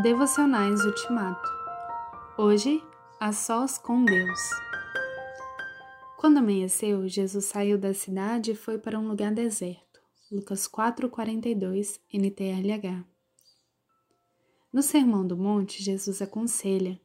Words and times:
Devocionais 0.00 0.82
Ultimato. 0.86 1.50
Hoje, 2.38 2.82
a 3.20 3.30
sós 3.30 3.76
com 3.76 4.02
Deus. 4.02 4.40
Quando 6.16 6.38
amanheceu, 6.38 7.06
Jesus 7.06 7.44
saiu 7.44 7.76
da 7.76 7.92
cidade 7.92 8.52
e 8.52 8.54
foi 8.54 8.78
para 8.78 8.98
um 8.98 9.06
lugar 9.06 9.34
deserto. 9.34 10.00
Lucas 10.30 10.66
4:42, 10.66 12.00
NTLH. 12.10 13.04
No 14.72 14.82
Sermão 14.82 15.26
do 15.26 15.36
Monte, 15.36 15.82
Jesus 15.82 16.22
aconselha: 16.22 16.98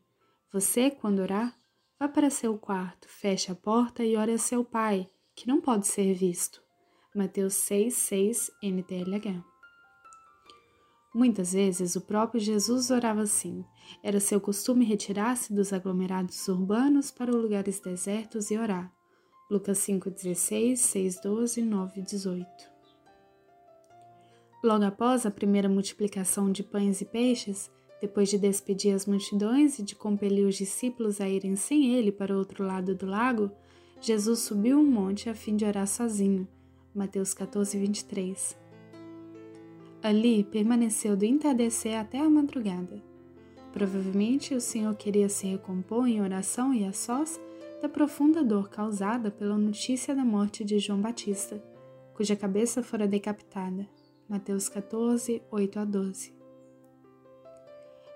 Você, 0.54 0.90
quando 0.90 1.20
orar, 1.20 1.60
vá 2.00 2.08
para 2.08 2.30
seu 2.30 2.58
quarto, 2.58 3.10
feche 3.10 3.52
a 3.52 3.56
porta 3.56 4.02
e 4.02 4.16
ore 4.16 4.32
a 4.32 4.38
seu 4.38 4.64
Pai, 4.64 5.10
que 5.36 5.46
não 5.46 5.60
pode 5.60 5.88
ser 5.88 6.14
visto. 6.14 6.64
Mateus 7.14 7.54
6:6, 7.56 8.50
NTLH. 8.64 9.57
Muitas 11.18 11.54
vezes 11.54 11.96
o 11.96 12.02
próprio 12.02 12.40
Jesus 12.40 12.92
orava 12.92 13.24
assim. 13.24 13.66
Era 14.04 14.20
seu 14.20 14.40
costume 14.40 14.86
retirar-se 14.86 15.52
dos 15.52 15.74
aglomerados 15.74 16.48
urbanos 16.48 17.10
para 17.10 17.32
lugares 17.32 17.80
desertos 17.80 18.52
e 18.52 18.58
orar. 18.60 18.94
Lucas 19.50 19.80
5,16, 19.80 20.74
6,12, 20.74 21.68
9,18. 21.68 22.46
Logo 24.64 24.84
após 24.84 25.26
a 25.26 25.32
primeira 25.32 25.68
multiplicação 25.68 26.52
de 26.52 26.62
pães 26.62 27.02
e 27.02 27.06
peixes, 27.06 27.72
depois 28.00 28.30
de 28.30 28.38
despedir 28.38 28.94
as 28.94 29.08
multidões 29.08 29.80
e 29.80 29.84
de 29.84 29.96
compelir 29.96 30.46
os 30.46 30.54
discípulos 30.54 31.20
a 31.20 31.28
irem 31.28 31.56
sem 31.56 31.96
ele 31.96 32.12
para 32.12 32.36
o 32.36 32.38
outro 32.38 32.64
lado 32.64 32.94
do 32.94 33.08
lago, 33.08 33.50
Jesus 34.00 34.42
subiu 34.42 34.78
um 34.78 34.86
monte 34.86 35.32
a 35.32 35.34
fim 35.34 35.56
de 35.56 35.66
orar 35.66 35.88
sozinho. 35.88 36.48
Mateus 36.94 37.34
14, 37.34 37.76
23. 37.76 38.67
Ali 40.08 40.42
permaneceu 40.42 41.18
do 41.18 41.26
entardecer 41.26 42.00
até 42.00 42.18
a 42.18 42.30
madrugada. 42.30 43.04
Provavelmente 43.74 44.56
o 44.56 44.62
Senhor 44.62 44.96
queria 44.96 45.28
se 45.28 45.46
recompor 45.46 46.08
em 46.08 46.22
oração 46.22 46.74
e 46.74 46.86
a 46.86 46.94
sós 46.94 47.38
da 47.82 47.90
profunda 47.90 48.42
dor 48.42 48.70
causada 48.70 49.30
pela 49.30 49.58
notícia 49.58 50.16
da 50.16 50.24
morte 50.24 50.64
de 50.64 50.80
João 50.80 51.02
Batista, 51.02 51.62
cuja 52.14 52.38
cabeça 52.38 52.82
fora 52.82 53.06
decapitada. 53.06 53.86
Mateus 54.30 54.70
14, 54.70 55.42
8 55.52 55.78
a 55.78 55.84
12. 55.84 56.34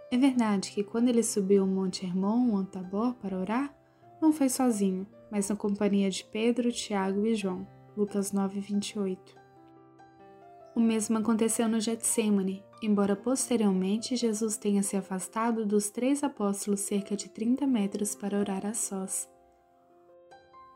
É 0.09 0.17
verdade 0.17 0.71
que 0.71 0.85
quando 0.85 1.09
ele 1.09 1.23
subiu 1.23 1.65
o 1.65 1.67
Monte 1.67 2.05
Hermon, 2.05 2.55
ou 2.55 2.63
Tabor, 2.63 3.15
para 3.15 3.37
orar, 3.37 3.75
não 4.21 4.31
foi 4.31 4.47
sozinho, 4.47 5.05
mas 5.29 5.49
na 5.49 5.57
companhia 5.57 6.09
de 6.09 6.23
Pedro, 6.23 6.71
Tiago 6.71 7.25
e 7.25 7.35
João. 7.35 7.67
Lucas 7.97 8.31
9, 8.31 8.61
28. 8.61 9.40
O 10.81 10.83
mesmo 10.83 11.19
aconteceu 11.19 11.69
no 11.69 11.79
Getsemane, 11.79 12.65
embora 12.81 13.15
posteriormente 13.15 14.15
Jesus 14.15 14.57
tenha 14.57 14.81
se 14.81 14.97
afastado 14.97 15.63
dos 15.63 15.91
três 15.91 16.23
apóstolos 16.23 16.79
cerca 16.79 17.15
de 17.15 17.29
30 17.29 17.67
metros 17.67 18.15
para 18.15 18.39
orar 18.39 18.65
a 18.65 18.73
sós. 18.73 19.29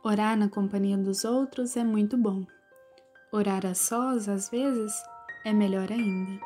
Orar 0.04 0.38
na 0.38 0.48
companhia 0.48 0.96
dos 0.96 1.26
outros 1.26 1.76
é 1.76 1.84
muito 1.84 2.16
bom. 2.16 2.46
Orar 3.34 3.66
a 3.66 3.74
sós, 3.74 4.30
às 4.30 4.48
vezes, 4.48 4.94
é 5.44 5.52
melhor 5.52 5.92
ainda. 5.92 6.40